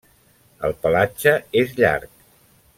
El 0.69 0.73
pelatge 0.85 1.35
és 1.63 1.77
llarg. 1.83 2.13